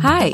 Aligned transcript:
Hi. 0.00 0.32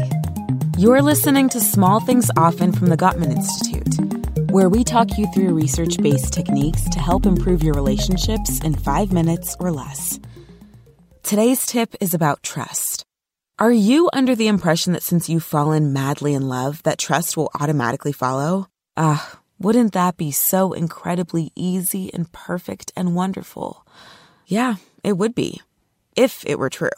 You're 0.77 1.01
listening 1.01 1.49
to 1.49 1.59
Small 1.59 1.99
Things 1.99 2.31
Often 2.37 2.73
from 2.73 2.89
the 2.89 2.99
Gottman 2.99 3.33
Institute, 3.33 4.51
where 4.51 4.69
we 4.69 4.85
talk 4.85 5.17
you 5.17 5.27
through 5.33 5.55
research 5.55 5.97
based 6.03 6.35
techniques 6.35 6.87
to 6.91 6.99
help 6.99 7.25
improve 7.25 7.63
your 7.63 7.73
relationships 7.73 8.61
in 8.63 8.75
five 8.75 9.11
minutes 9.11 9.57
or 9.59 9.73
less. 9.73 10.21
Today's 11.23 11.65
tip 11.65 11.95
is 11.99 12.13
about 12.13 12.43
trust. 12.43 13.07
Are 13.59 13.73
you 13.73 14.11
under 14.13 14.37
the 14.37 14.49
impression 14.49 14.93
that 14.93 15.03
since 15.03 15.31
you've 15.31 15.43
fallen 15.43 15.95
madly 15.95 16.35
in 16.35 16.47
love, 16.47 16.83
that 16.83 16.99
trust 16.99 17.35
will 17.35 17.51
automatically 17.59 18.13
follow? 18.13 18.69
Ah, 18.99 19.41
wouldn't 19.59 19.95
that 19.95 20.19
be 20.19 20.31
so 20.31 20.75
incredibly 20.75 21.53
easy 21.55 22.13
and 22.13 22.31
perfect 22.33 22.93
and 22.95 23.15
wonderful? 23.15 23.87
Yeah, 24.47 24.75
it 25.03 25.17
would 25.17 25.35
be, 25.35 25.63
if 26.17 26.45
it 26.45 26.59
were 26.59 26.69
true. 26.69 26.91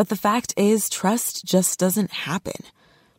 But 0.00 0.08
the 0.08 0.16
fact 0.16 0.54
is, 0.56 0.88
trust 0.88 1.44
just 1.44 1.78
doesn't 1.78 2.10
happen. 2.10 2.64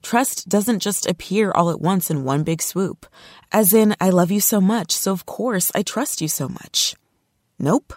Trust 0.01 0.49
doesn't 0.49 0.79
just 0.79 1.05
appear 1.05 1.51
all 1.51 1.69
at 1.69 1.79
once 1.79 2.09
in 2.09 2.23
one 2.23 2.41
big 2.41 2.59
swoop. 2.59 3.05
As 3.51 3.71
in, 3.71 3.95
I 4.01 4.09
love 4.09 4.31
you 4.31 4.39
so 4.39 4.59
much, 4.59 4.91
so 4.91 5.11
of 5.11 5.27
course 5.27 5.71
I 5.75 5.83
trust 5.83 6.21
you 6.21 6.27
so 6.27 6.49
much. 6.49 6.95
Nope. 7.59 7.93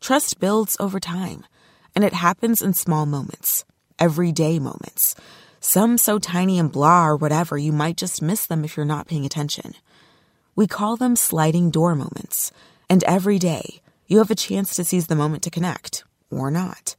Trust 0.00 0.40
builds 0.40 0.76
over 0.80 0.98
time, 0.98 1.46
and 1.94 2.02
it 2.02 2.12
happens 2.12 2.60
in 2.60 2.74
small 2.74 3.06
moments, 3.06 3.64
everyday 4.00 4.58
moments. 4.58 5.14
Some 5.60 5.96
so 5.96 6.18
tiny 6.18 6.58
and 6.58 6.72
blah 6.72 7.06
or 7.06 7.16
whatever, 7.16 7.56
you 7.56 7.70
might 7.70 7.96
just 7.96 8.20
miss 8.20 8.46
them 8.46 8.64
if 8.64 8.76
you're 8.76 8.84
not 8.84 9.06
paying 9.06 9.24
attention. 9.24 9.74
We 10.56 10.66
call 10.66 10.96
them 10.96 11.14
sliding 11.14 11.70
door 11.70 11.94
moments, 11.94 12.50
and 12.90 13.04
every 13.04 13.38
day 13.38 13.80
you 14.08 14.18
have 14.18 14.32
a 14.32 14.34
chance 14.34 14.74
to 14.74 14.82
seize 14.82 15.06
the 15.06 15.14
moment 15.14 15.44
to 15.44 15.50
connect, 15.50 16.02
or 16.32 16.50
not. 16.50 16.96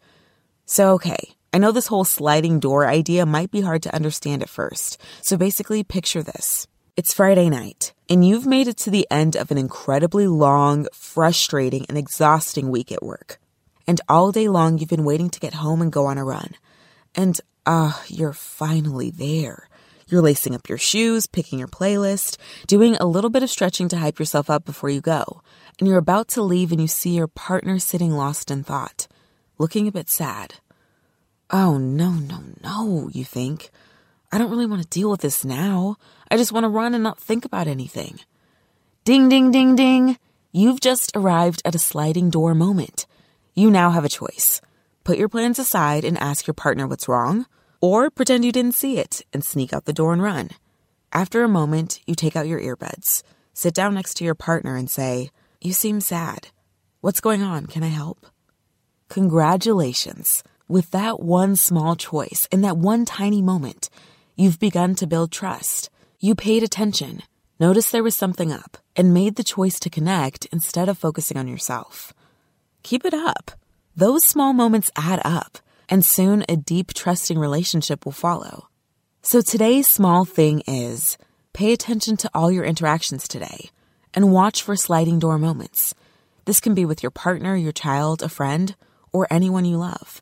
So, 0.67 0.93
okay, 0.93 1.35
I 1.53 1.59
know 1.59 1.71
this 1.71 1.87
whole 1.87 2.05
sliding 2.05 2.59
door 2.59 2.87
idea 2.87 3.25
might 3.27 3.51
be 3.51 3.61
hard 3.61 3.83
to 3.83 3.93
understand 3.93 4.41
at 4.41 4.49
first. 4.49 4.99
So 5.21 5.37
basically, 5.37 5.83
picture 5.83 6.23
this. 6.23 6.65
It's 6.97 7.13
Friday 7.13 7.51
night, 7.51 7.93
and 8.09 8.25
you've 8.25 8.47
made 8.47 8.67
it 8.67 8.77
to 8.77 8.89
the 8.89 9.05
end 9.11 9.35
of 9.35 9.51
an 9.51 9.59
incredibly 9.59 10.27
long, 10.27 10.87
frustrating, 10.91 11.85
and 11.87 11.99
exhausting 11.99 12.71
week 12.71 12.91
at 12.91 13.03
work. 13.03 13.39
And 13.85 14.01
all 14.09 14.31
day 14.31 14.47
long, 14.49 14.79
you've 14.79 14.89
been 14.89 15.05
waiting 15.05 15.29
to 15.29 15.39
get 15.39 15.53
home 15.53 15.83
and 15.83 15.91
go 15.91 16.07
on 16.07 16.17
a 16.17 16.25
run. 16.25 16.55
And, 17.13 17.39
ah, 17.67 18.01
uh, 18.01 18.03
you're 18.07 18.33
finally 18.33 19.11
there. 19.11 19.69
You're 20.07 20.23
lacing 20.23 20.55
up 20.55 20.67
your 20.67 20.79
shoes, 20.79 21.27
picking 21.27 21.59
your 21.59 21.67
playlist, 21.67 22.37
doing 22.65 22.95
a 22.95 23.05
little 23.05 23.29
bit 23.29 23.43
of 23.43 23.51
stretching 23.51 23.87
to 23.89 23.97
hype 23.97 24.17
yourself 24.17 24.49
up 24.49 24.65
before 24.65 24.89
you 24.89 25.01
go. 25.01 25.41
And 25.79 25.87
you're 25.87 25.99
about 25.99 26.27
to 26.29 26.41
leave 26.41 26.71
and 26.71 26.81
you 26.81 26.87
see 26.87 27.11
your 27.11 27.27
partner 27.27 27.77
sitting 27.77 28.11
lost 28.11 28.49
in 28.49 28.63
thought 28.63 29.07
looking 29.57 29.87
a 29.87 29.91
bit 29.91 30.09
sad. 30.09 30.55
Oh, 31.49 31.77
no, 31.77 32.11
no, 32.11 32.39
no, 32.63 33.09
you 33.13 33.23
think. 33.23 33.69
I 34.31 34.37
don't 34.37 34.49
really 34.49 34.65
want 34.65 34.81
to 34.81 34.87
deal 34.87 35.09
with 35.09 35.21
this 35.21 35.45
now. 35.45 35.97
I 36.29 36.37
just 36.37 36.51
want 36.51 36.63
to 36.63 36.69
run 36.69 36.93
and 36.93 37.03
not 37.03 37.19
think 37.19 37.45
about 37.45 37.67
anything. 37.67 38.19
Ding, 39.03 39.29
ding, 39.29 39.51
ding, 39.51 39.75
ding. 39.75 40.17
You've 40.51 40.79
just 40.79 41.15
arrived 41.15 41.61
at 41.63 41.75
a 41.75 41.79
sliding 41.79 42.29
door 42.29 42.55
moment. 42.55 43.05
You 43.53 43.69
now 43.69 43.91
have 43.91 44.05
a 44.05 44.09
choice. 44.09 44.61
Put 45.03 45.17
your 45.17 45.29
plans 45.29 45.59
aside 45.59 46.03
and 46.03 46.17
ask 46.17 46.47
your 46.47 46.55
partner 46.55 46.87
what's 46.87 47.07
wrong, 47.07 47.45
or 47.79 48.09
pretend 48.09 48.43
you 48.43 48.51
didn't 48.51 48.75
see 48.75 48.97
it 48.97 49.21
and 49.31 49.43
sneak 49.43 49.71
out 49.71 49.85
the 49.85 49.93
door 49.93 50.11
and 50.11 50.23
run. 50.23 50.49
After 51.13 51.43
a 51.43 51.47
moment, 51.47 51.99
you 52.07 52.15
take 52.15 52.35
out 52.35 52.47
your 52.47 52.59
earbuds, 52.59 53.21
sit 53.53 53.73
down 53.73 53.93
next 53.93 54.15
to 54.15 54.25
your 54.25 54.35
partner, 54.35 54.75
and 54.75 54.89
say, 54.89 55.29
You 55.61 55.71
seem 55.71 56.01
sad. 56.01 56.49
What's 57.01 57.21
going 57.21 57.43
on? 57.43 57.67
Can 57.67 57.83
I 57.83 57.89
help? 57.89 58.25
Congratulations. 59.15 60.43
With 60.67 60.91
that 60.91 61.21
one 61.21 61.55
small 61.55 61.95
choice 61.95 62.49
in 62.51 62.59
that 62.63 62.75
one 62.75 63.05
tiny 63.05 63.41
moment, 63.41 63.89
you've 64.35 64.59
begun 64.59 64.93
to 64.95 65.07
build 65.07 65.31
trust. 65.31 65.89
You 66.19 66.35
paid 66.35 66.63
attention, 66.63 67.21
noticed 67.57 67.93
there 67.93 68.03
was 68.03 68.17
something 68.17 68.51
up, 68.51 68.77
and 68.93 69.13
made 69.13 69.37
the 69.37 69.43
choice 69.45 69.79
to 69.79 69.89
connect 69.89 70.47
instead 70.47 70.89
of 70.89 70.97
focusing 70.97 71.37
on 71.37 71.47
yourself. 71.47 72.11
Keep 72.83 73.05
it 73.05 73.13
up. 73.13 73.51
Those 73.95 74.25
small 74.25 74.51
moments 74.51 74.91
add 74.97 75.21
up, 75.23 75.59
and 75.87 76.03
soon 76.03 76.43
a 76.49 76.57
deep, 76.57 76.93
trusting 76.93 77.39
relationship 77.39 78.03
will 78.03 78.11
follow. 78.11 78.67
So 79.21 79.39
today's 79.39 79.89
small 79.89 80.25
thing 80.25 80.61
is 80.67 81.17
pay 81.53 81.71
attention 81.71 82.17
to 82.17 82.29
all 82.33 82.51
your 82.51 82.65
interactions 82.65 83.29
today 83.29 83.69
and 84.13 84.33
watch 84.33 84.61
for 84.61 84.75
sliding 84.75 85.19
door 85.19 85.37
moments. 85.37 85.95
This 86.43 86.59
can 86.59 86.73
be 86.73 86.83
with 86.83 87.01
your 87.01 87.11
partner, 87.11 87.55
your 87.55 87.71
child, 87.71 88.21
a 88.21 88.27
friend, 88.27 88.75
or 89.15 89.27
anyone 89.29 89.63
you 89.63 89.77
love. 89.77 90.21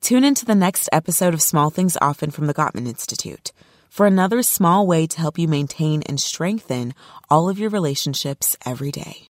Tune 0.00 0.22
into 0.22 0.44
the 0.44 0.54
next 0.54 0.88
episode 0.92 1.34
of 1.34 1.42
Small 1.42 1.70
Things 1.70 1.96
Often 2.00 2.30
from 2.30 2.46
the 2.46 2.54
Gottman 2.54 2.86
Institute 2.86 3.52
for 3.90 4.06
another 4.06 4.42
small 4.42 4.86
way 4.86 5.06
to 5.08 5.18
help 5.18 5.38
you 5.38 5.48
maintain 5.48 6.02
and 6.02 6.20
strengthen 6.20 6.94
all 7.28 7.48
of 7.48 7.58
your 7.58 7.70
relationships 7.70 8.56
every 8.64 8.92
day. 8.92 9.24